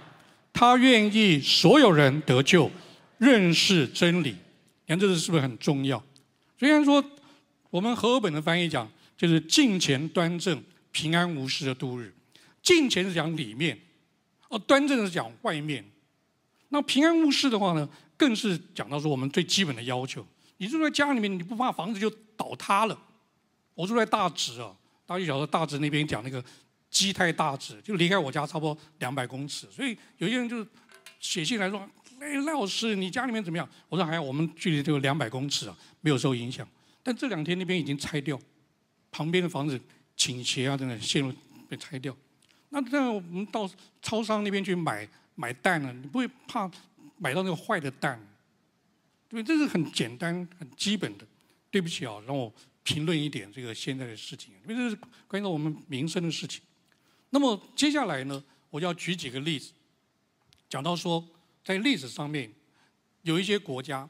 [0.54, 2.72] 他愿意所有人得救，
[3.18, 4.30] 认识真理。
[4.86, 6.02] 你看，这是是不是很重要？
[6.58, 7.04] 虽然说
[7.70, 12.14] 我们和合本的翻译讲，就是敬虔端正、平安无事的度日。
[12.64, 13.78] 敬虔是讲里面。
[14.48, 15.84] 哦，端正是讲外面，
[16.70, 20.26] 那平安无事的话呢，更是讲到说我们最基本的要求。
[20.58, 22.98] 你住在家里面，你不怕房子就倒塌了？
[23.74, 24.74] 我住在大直啊，
[25.06, 26.44] 大家晓得大直那边讲那个
[26.90, 30.66] 基泰大直，就离开我家差不多两百公尺，所以有些人就
[31.20, 31.80] 写信来说
[32.22, 36.66] ：“哎，赖老师，你家里面怎么样？”我说：“还好，我们距离这个两百公尺啊，没有受影响。
[37.04, 38.40] 但这两天那边已经拆掉，
[39.12, 39.78] 旁边的房子
[40.16, 41.34] 倾斜啊，等等，线路
[41.68, 42.16] 被拆掉。”
[42.70, 43.70] 那那我们到
[44.02, 45.94] 超商那边去买买蛋呢？
[46.02, 46.72] 你不会怕
[47.18, 48.20] 买到那个坏的蛋？
[49.28, 51.26] 对，这是很简单、很基本的。
[51.72, 54.98] 对不起啊，让我评论一点这个现在的事情，因为这是
[55.28, 56.62] 关于到我们民生的事情。
[57.32, 59.74] 那么接下来呢，我就要举几个例子，
[60.70, 61.28] 讲到说，
[61.66, 62.50] 在历史上面
[63.24, 64.08] 有一些国家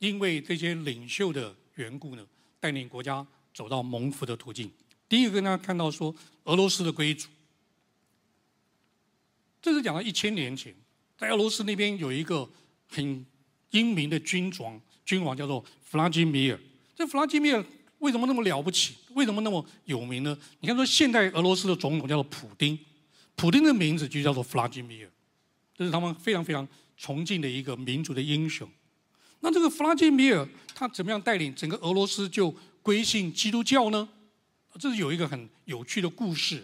[0.00, 2.26] 因为这些领袖的缘故呢，
[2.58, 4.68] 带领国家走到蒙福的途径。
[5.08, 6.12] 第一个跟大家看到说，
[6.44, 7.28] 俄罗斯的贵族。
[9.62, 10.74] 这是讲到一千年前，
[11.18, 12.48] 在俄罗斯那边有一个
[12.88, 13.24] 很
[13.70, 16.58] 英明的君王，君王叫做弗拉基米尔。
[16.94, 17.64] 这弗拉基米尔
[17.98, 18.96] 为什么那么了不起？
[19.14, 20.38] 为什么那么有名呢？
[20.60, 22.78] 你看，说现代俄罗斯的总统叫做普丁，
[23.34, 25.10] 普丁的名字就叫做弗拉基米尔，
[25.74, 28.68] 这是他们非常非常崇敬的一个民族的英雄。
[29.40, 34.06] 那这个弗拉基米尔他怎么样带领整个俄罗斯就归信基督教呢？
[34.78, 36.62] 这是有一个很有趣的故事。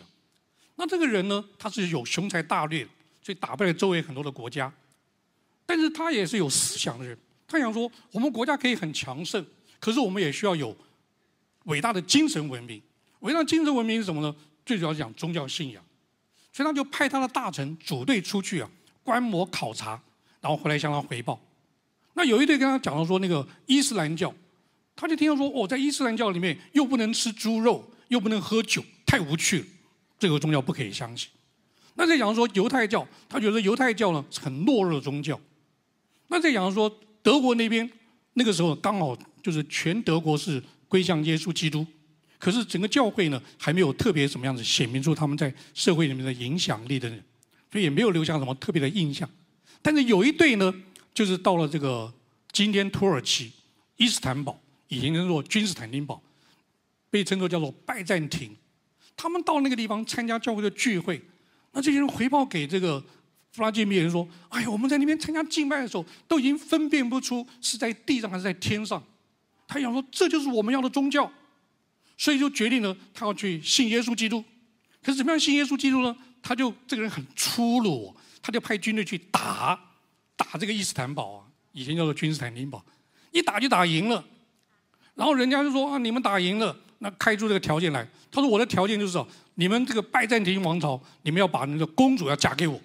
[0.76, 2.86] 那这个人呢，他是有雄才大略，
[3.22, 4.72] 所以打败了周围很多的国家。
[5.64, 9.44] 但是他也是有思想的人，他想说，我们国家可以很强盛，
[9.78, 10.76] 可是我们也需要有
[11.64, 12.82] 伟大的精神文明。
[13.20, 14.34] 伟大的精神文明是什么呢？
[14.66, 15.82] 最主要讲宗教信仰。
[16.52, 18.68] 所以他就派他的大臣组队出去啊，
[19.02, 19.98] 观摩考察，
[20.40, 21.40] 然后回来向他回报。
[22.12, 24.34] 那有一队跟他讲到说，那个伊斯兰教，
[24.94, 29.66] 他就听到说，哦，在伊斯兰教里面又不能吃猪肉，又不能喝酒，太无趣了。
[30.18, 31.30] 这个宗教不可以相信。
[31.94, 35.38] 那再讲说犹太教，他觉得犹太教呢很懦弱的宗教。
[36.28, 36.90] 那再讲说
[37.22, 37.90] 德国那边，
[38.34, 41.86] 那个时候刚好就是全德国是归向耶稣基督，
[42.38, 47.22] 可是整个教会呢还没有特别什么样子显明出他们在社会里面的影响力的人，
[47.70, 49.28] 所以也没有留下什么特别的印象。
[49.82, 50.72] 但是有一对呢，
[51.12, 52.12] 就是到了这个
[52.52, 53.52] 今天土耳其
[53.96, 56.22] 伊斯坦堡，以前叫做君士坦丁堡，
[57.10, 58.56] 被称作叫做拜占庭。
[59.16, 61.20] 他们到那个地方参加教会的聚会，
[61.72, 63.02] 那这些人回报给这个
[63.52, 69.02] 弗拉基米尔说：“哎呀，我们在那边参加敬拜的时候，都已经分辨不出是在地上还是在天上。”
[69.66, 71.30] 他想说：“这就是我们要的宗教。”
[72.18, 74.44] 所以就决定了他要去信耶稣基督。
[75.02, 76.16] 可是怎么样信耶稣基督呢？
[76.42, 79.78] 他就这个人很粗鲁，他就派军队去打
[80.36, 82.84] 打这个伊斯坦堡啊，以前叫做君士坦丁堡。
[83.32, 84.24] 一打就打赢了。
[85.14, 88.06] 然后人家就说啊，你们打赢了，那开出这个条件来。
[88.30, 89.26] 他说我的条件就是说，
[89.62, 92.80] 你们这个拜占庭王朝，你们要把那个公主要嫁给我。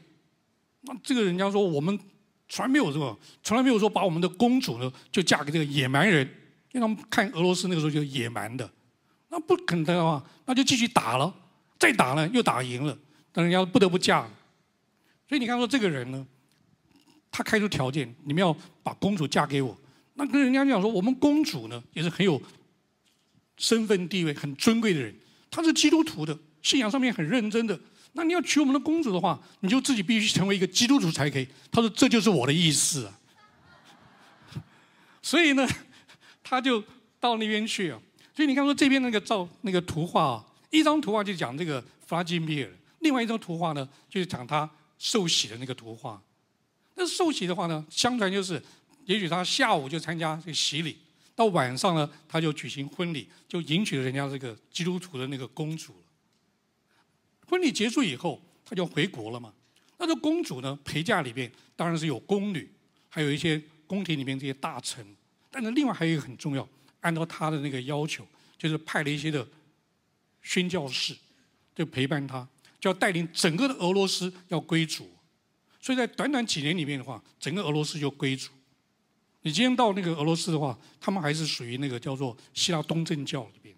[0.82, 2.00] 那这个人家说我们
[2.48, 6.24] 从来没有这个，从来没有说把我们的公主呢就嫁给这个野蛮人，
[6.72, 8.70] 因为他们看俄罗斯那个时候就野蛮的。
[9.30, 11.34] 那不肯的话，那就继续打了，
[11.80, 12.96] 再打呢又打赢了，
[13.32, 14.22] 但人家不得不嫁。
[15.28, 16.28] 所以你看说这个人呢，
[17.32, 19.76] 他开出条件，你们要把公主嫁给我。
[20.14, 22.40] 那跟人家讲说，我们公主呢也是很有
[23.58, 25.16] 身份地位、很尊贵的人，
[25.50, 26.38] 她是基督徒的，
[26.68, 27.80] 信仰上面很认真的。
[28.12, 31.48] 那你要娶我们的公主的话，你就自己必须成为一个基督徒才可以。
[31.72, 33.20] 他说这就是我的意思啊。
[35.22, 35.66] 所以呢，
[36.44, 36.84] 他就
[37.20, 37.98] 到那边去啊。
[38.36, 46.22] 所以你看说这边那个照那个图画啊，一张图画就讲这个弗拉基米尔，另外一张图画呢就是讲他受洗的那个图画。
[46.96, 48.62] 那受洗的话呢，相传就是。
[49.06, 50.98] 也许他下午就参加这个洗礼，
[51.34, 55.96] 到晚上呢，他就举行婚礼，就迎娶了人家这个基督徒的那个公主。
[57.50, 59.54] 婚礼结束以后，他就回国了嘛。
[59.98, 62.70] 那这公主呢，陪嫁里面当然是有宫女，
[63.10, 65.16] 还有一些宫廷里面这些大臣。
[65.50, 66.68] 但是另外还有一个很重要，
[67.02, 69.48] 按照他的那个要求，就是派了一些的
[70.44, 71.16] 宣教士，
[71.74, 72.48] 就陪伴他，
[72.80, 75.10] 就要带领整个的俄罗斯要归主。
[75.82, 78.52] 所以在短短几年里面的话，整个俄罗斯就归主。
[79.42, 83.74] 你今天到那个俄罗斯的话，他们还是属于那个叫做希腊东正教里边。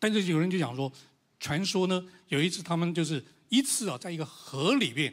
[0.00, 0.90] 但是有人就讲说，
[1.40, 5.12] 传说呢，有一次他们就是一次啊，在一个河里面，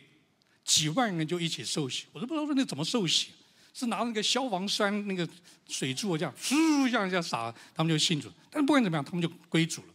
[0.63, 2.05] 几万人就一起受洗。
[2.11, 3.29] 我都不知道说那怎么受洗，
[3.73, 5.27] 是拿那个消防栓那个
[5.67, 8.31] 水柱这样，嗖一下一下洒，他们就信主。
[8.49, 9.87] 但是不管怎么样，他们就归主了。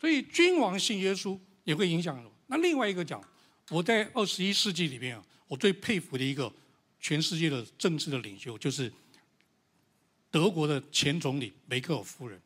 [0.00, 2.24] 所以君王信耶稣也会影响。
[2.46, 3.22] 那另外一个讲，
[3.68, 6.52] 我在二十一世纪里面啊，我最佩服的一个。
[7.02, 8.92] 全世界的政治的领袖就是
[10.30, 12.38] 德国的前总理梅克尔夫人。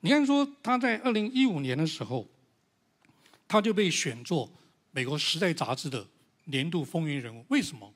[0.00, 2.26] 你看，说他在二零一五年的时候，
[3.46, 4.50] 他就被选作
[4.92, 6.06] 美国《时代》杂志的
[6.44, 7.44] 年度风云人物。
[7.48, 7.92] 为什么？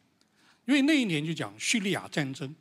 [0.67, 2.55] 因为那一年就讲叙利亚战争，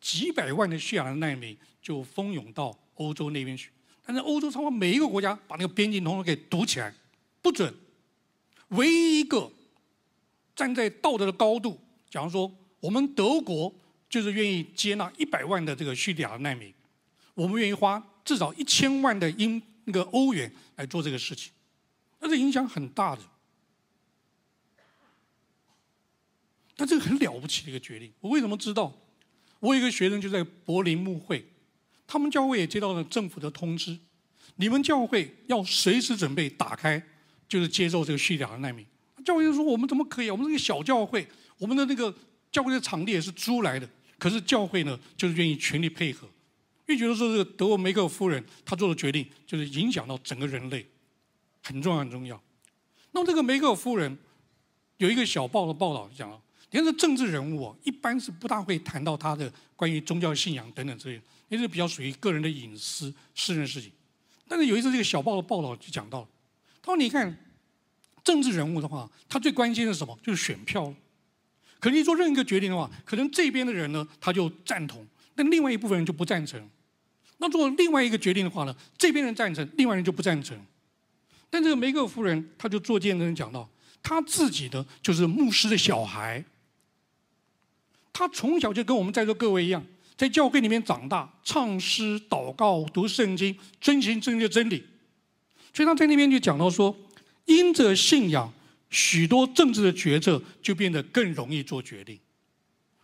[0.00, 3.70] 几百万的叙利亚难民就蜂拥到欧洲那边去。
[4.04, 6.94] 但是欧洲差不多每一个国家把那个边境统统给堵起来，
[7.40, 7.74] 不准。
[8.68, 9.50] 唯一一个
[10.54, 11.80] 站在道德的高度。
[12.10, 13.74] 假如说我们德国
[14.10, 16.72] 就是愿意接纳一百万的这个叙利亚难民，
[17.34, 21.52] 我们愿意花至少一千万的英那个欧元来做这个事情，
[22.20, 23.22] 那这影响很大的。
[26.76, 28.12] 但这个很了不起的一个决定。
[28.20, 28.92] 我为什么知道？
[29.60, 31.46] 我有一个学生就在柏林牧会，
[32.06, 33.96] 他们教会也接到了政府的通知，
[34.56, 37.02] 你们教会要随时准备打开，
[37.48, 38.84] 就是接受这个叙利亚难民。
[39.24, 40.30] 教会就说：“我们怎么可以？
[40.30, 42.12] 我们是个小教会。”我们的那个
[42.50, 46.28] 教会的场地也是租来的，可是教会呢，就是愿意全力配合，
[46.86, 50.86] 因为觉得说这个德国梅克夫人她做的决定，就是影响到整个人类，
[51.62, 52.40] 很重要很重要。
[53.12, 54.18] 那么这个梅克夫人
[54.98, 61.16] 有一个小报的报道讲了，你看这政治人物，一般是不大会谈到他的关于宗教信仰等等这些，
[61.48, 63.90] 因为是比较属于个人的隐私、私人事情。
[64.46, 66.28] 但是有一次这个小报的报道就讲到了，
[66.82, 67.34] 他说：“你看
[68.22, 70.18] 政治人物的话，他最关心的是什么？
[70.22, 70.92] 就是选票。”
[71.80, 76.70] 可你做任何一个决定的话，可能这边的人呢他就赞同，但另外一部分人就不赞成。
[77.38, 80.58] 那做另外一个决定的话呢，这边人赞成，另外人就不赞成。
[81.50, 83.68] 但这个梅格夫人，她就做见证人讲到，
[84.02, 86.44] 她自己呢就是牧师的小孩，
[88.12, 89.84] 她从小就跟我们在座各位一样，
[90.16, 94.84] 在教会里面长大，唱诗、祷告、读圣经，遵循正确真理。
[95.72, 96.96] 所以他在那边就讲到说，
[97.46, 98.52] 因着信仰。
[98.90, 102.16] 许多政治的决策就变得更容易做决定，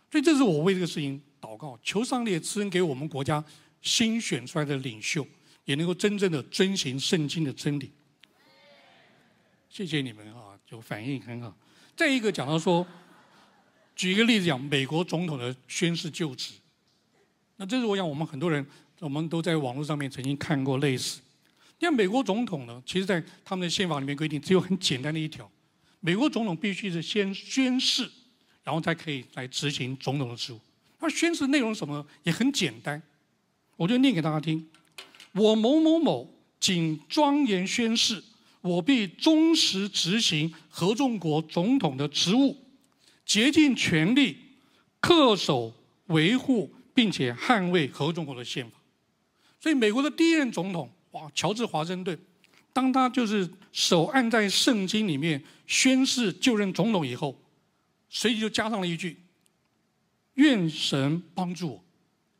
[0.09, 3.43] 所以这是我为这个事情祷告，求上帝赐恩给我们国家
[3.81, 5.27] 新选出来的领袖，
[5.65, 7.91] 也能够真正的遵循圣经的真理。
[9.67, 11.57] 谢谢你们啊，就反应很好。
[11.95, 12.85] 再一个讲到说，
[13.95, 16.53] 举一个例子讲，美国总统的宣誓就职，
[17.57, 18.65] 那这是我想我们很多人
[18.99, 21.21] 我们都在网络上面曾经看过类似。
[21.79, 25.49] 像美国总统呢，其实在他们的宪法里面规定，只有很简单的一条。
[25.99, 28.07] 美国总统必须是先宣誓，
[28.63, 30.59] 然后才可以来执行总统的职务。
[31.01, 33.01] 他宣誓内容什么也很简单，
[33.75, 34.69] 我就念给大家听：
[35.33, 38.23] 我某某某谨庄严宣誓，
[38.61, 42.55] 我必忠实执行合众国总统的职务，
[43.25, 44.37] 竭尽全力
[45.01, 45.73] 恪守
[46.05, 48.77] 维护并且捍卫合众国的宪法。
[49.59, 52.17] 所以，美国的第一任总统哇，乔治华盛顿。
[52.73, 57.37] 当他就是手按在圣经里面宣誓就任总统以后，
[58.09, 59.17] 随即就加上了一句
[60.41, 61.83] ：“愿神帮助我。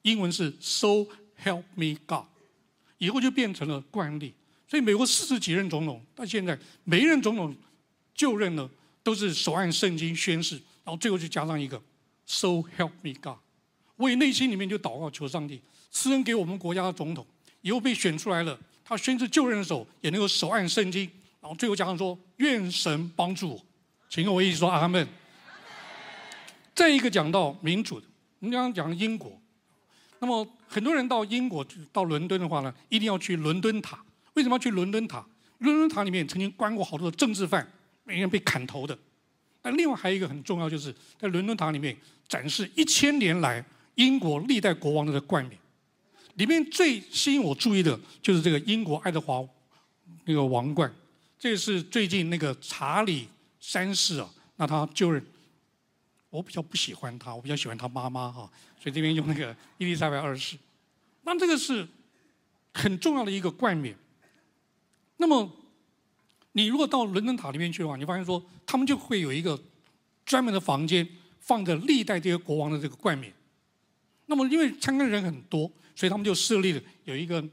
[0.01, 1.05] 英文是 So
[1.43, 2.25] help me God，
[2.97, 4.33] 以后就变成了惯例。
[4.67, 7.55] 所以美国四十几任总统到现在，每一任总统
[8.15, 8.67] 就任呢，
[9.03, 11.79] 都是手按圣经宣誓，然后最后就加上一个
[12.25, 13.37] So help me God。
[13.95, 17.23] 我也内心里面就祷告求上帝赐恩给我们国家的总统，
[17.61, 21.07] 以后被选出来了，他宣誓就任的时候也能够手按圣经，
[21.39, 23.65] 然后最后加上说愿神帮助我，
[24.09, 25.07] 请跟我一起说阿门。
[26.81, 28.01] 再一个讲到民主，
[28.39, 29.39] 我们刚刚讲英国，
[30.17, 31.63] 那么很多人到英国
[31.93, 34.03] 到伦敦的话呢，一定要去伦敦塔。
[34.33, 35.23] 为什么要去伦敦塔？
[35.59, 37.71] 伦敦塔里面曾经关过好多的政治犯，
[38.03, 38.97] 每人被砍头的。
[39.61, 41.95] 那另外还有一个很重要，就是在伦敦塔里面
[42.27, 43.63] 展示一千年来。
[43.95, 45.59] 英国历代国王的冠冕，
[46.35, 49.45] 里面最吸引我注意的就是这个英国爱德华
[50.25, 50.91] 那个王冠，
[51.37, 53.27] 这是最近那个查理
[53.59, 55.23] 三世啊，那他就任，
[56.31, 58.49] 我比较不喜欢他，我比较喜欢他妈妈哈，
[58.81, 60.57] 所以这边用那个伊丽莎白二世，
[61.23, 61.87] 那这个是
[62.73, 63.95] 很重要的一个冠冕。
[65.17, 65.47] 那么
[66.53, 69.61] 你如果到伦敦塔里面去的话，你发现说他们就会有一个
[70.25, 71.07] 专门的房间，
[71.39, 73.31] 放着历代这些国王的这个冠冕。
[74.25, 77.45] 那么，因为参观人很多，所以他们就设立了有一个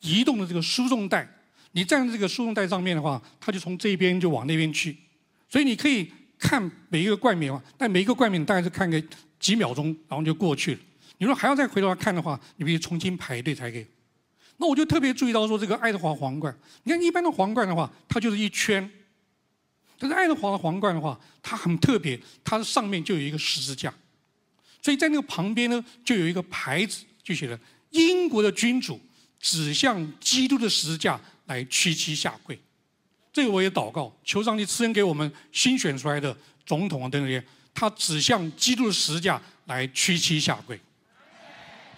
[0.00, 1.26] 移动的这个输送带。
[1.72, 4.96] 你站在这个输送带上面的话，它就从这边就往那边去。
[5.48, 9.02] 所以你可以看每一个冠冕嘛，但每一个冠冕大概是看个
[9.40, 10.80] 几秒钟，然后就过去了。
[11.18, 13.84] 你说还要再回头来看的话，你必须重新排队才可以。
[14.58, 18.88] 那我就特别注意到说，这个爱德华皇冠，你看一般的皇冠的话，它就是一圈。
[19.98, 23.92] 但是爱德华的皇冠的话，它很特别，它的上面就有一个十字架。
[24.80, 27.58] 所以在那个旁边呢，就有一个牌子，就写了
[27.90, 29.00] “英国的君主
[29.40, 32.56] 指向基督的十字架来屈膝下跪”。
[33.38, 36.36] 这个我也祷告，求上帝赐恩给我们新选出来的
[36.66, 40.76] 总统啊等等，他指向基督的十字架来屈膝下跪。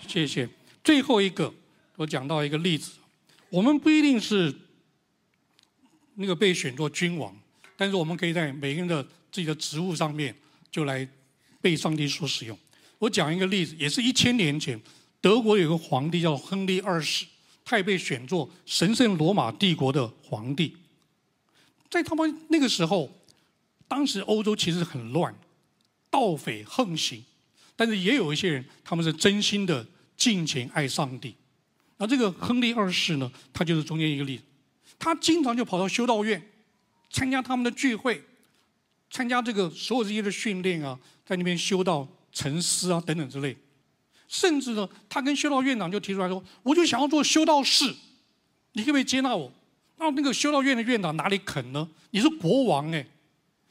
[0.06, 0.46] 谢谢。
[0.84, 1.50] 最后一个，
[1.96, 2.90] 我讲到一个例子，
[3.48, 4.54] 我们不一定是
[6.16, 7.34] 那个被选做君王，
[7.74, 10.36] 但是我们可以在每个人的自己的职务上面
[10.70, 11.08] 就来
[11.62, 12.58] 被上帝所使用。
[12.98, 14.78] 我讲一个例子，也是一千年前，
[15.22, 17.24] 德国有个皇帝叫亨利二世，
[17.64, 20.76] 他也被选做神圣罗马帝国的皇帝。
[21.90, 23.10] 在他们那个时候，
[23.88, 25.34] 当时欧洲其实很乱，
[26.08, 27.22] 盗匪横行，
[27.76, 29.86] 但是也有一些人，他们是真心的
[30.16, 31.34] 敬虔爱上帝。
[31.98, 34.44] 那这个亨利二世呢，他就是中间一个例子，
[34.98, 36.40] 他经常就跑到修道院，
[37.10, 38.22] 参加他们的聚会，
[39.10, 42.08] 参加这个所有这些的训练啊，在那边修道。
[42.32, 43.56] 沉思啊，等等之类，
[44.28, 47.92] 甚至呢，他跟修道院长就提出来说：“我就想要做修道士，
[48.74, 49.52] 你可不可以接纳我？”
[50.00, 51.88] 那那个修道院的院长哪里肯呢？
[52.10, 53.06] 你是国王哎，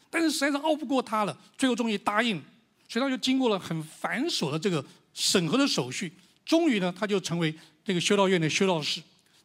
[0.10, 2.42] 但是实在是拗不过他了，最后终于答应。
[2.88, 6.14] 所以他就经过了很繁琐的这个审核的手续，
[6.46, 7.54] 终于呢，他就成为
[7.84, 9.02] 这个修道院的修道士。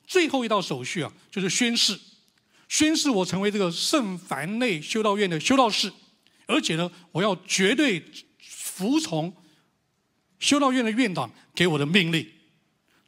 [0.07, 1.99] 最后一道手续啊，就是宣誓，
[2.68, 5.91] 宣誓我成为这个圣凡内修道院的修道士，
[6.47, 8.05] 而且呢，我要绝对。
[8.74, 9.32] 服从
[10.41, 12.26] 修道院的院长给我的命令，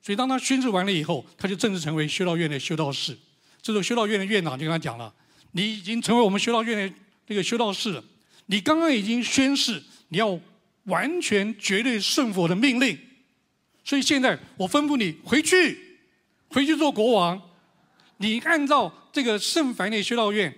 [0.01, 3.19] 所以当他宣誓完了以后，他就正式成为修道院的修道士。
[3.67, 5.13] 这时候修道院的院长就跟他讲了
[5.51, 6.97] ：“你已经成为我们修道院的
[7.27, 8.05] 这个修道士了。
[8.47, 10.39] 你刚刚已经宣誓，你要
[10.85, 12.97] 完全绝对顺服我的命令。
[13.83, 15.99] 所以现在我吩咐你回去，
[16.51, 17.43] 回去做国王。
[18.19, 20.57] 你按照这个圣凡内修道院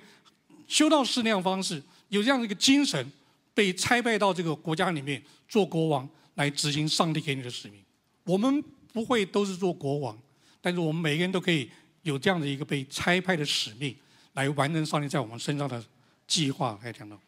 [0.66, 3.10] 修道士那样方式，有这样的一个精神。”
[3.54, 7.82] 被差派到这个国家里面做国王，来执行上帝给你的使命。
[8.22, 10.16] 我们不会都是做国王，
[10.60, 11.68] 但是我们每个人都可以
[12.08, 13.94] 有这样的一个被差派的使命，
[14.32, 15.82] 来完成上帝在我们身上的
[16.26, 16.78] 计划。
[16.82, 17.18] 来讲到，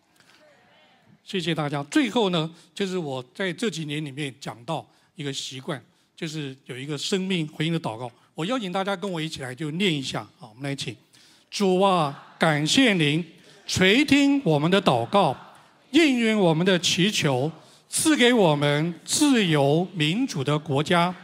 [1.23, 1.83] 谢谢大家。
[1.85, 5.81] 最后呢，就是我在这几年里面讲到一个习惯，
[6.17, 8.11] 就是有一个生命回应的祷告。
[8.35, 10.27] 我邀请大家跟我一起来就念一下。
[10.39, 10.97] 好，我们来请
[11.51, 13.23] 主啊，感谢您
[13.67, 15.37] 垂听我们的祷告。
[15.91, 17.53] 应允我们的祈求，
[17.89, 21.15] 赐给我们自由民主的国家。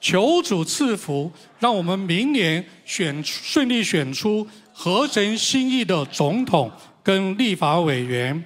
[0.00, 6.70] 求主赐福，让我们明年选顺利选出合神心意的总统
[7.02, 8.44] 跟立法委员。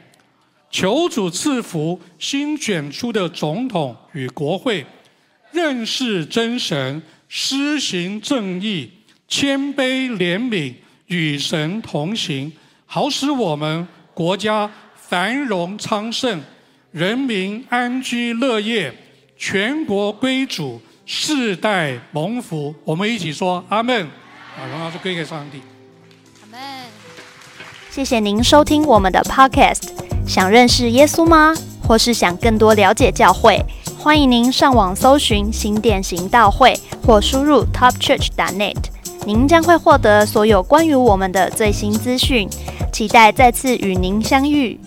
[0.71, 4.87] 求主赐福新选出的总统与国会，
[5.53, 8.91] 认识真神，施行正义，
[9.27, 10.75] 谦卑怜悯，
[11.07, 12.53] 与神同行，
[12.87, 14.71] 好使我们国家。
[14.95, 16.41] 繁荣昌盛，
[16.93, 18.95] 人民安居乐业，
[19.37, 20.81] 全国归主，
[21.13, 22.73] 世代蒙福。
[22.85, 24.05] 我们一起说阿门。
[24.57, 25.61] 啊，荣耀是归给上帝。
[26.41, 26.61] 阿门。
[27.91, 29.89] 谢谢您收听我们的 Podcast。
[30.25, 31.53] 想认识耶稣吗？
[31.83, 33.61] 或是想更多了解教会，
[33.99, 38.77] 欢迎您上网搜寻新店行道会，或输入 topchurch.net，
[39.27, 42.49] 您将会获得所有关于我们的最新资讯。
[42.93, 44.79] 期待再次与您相遇。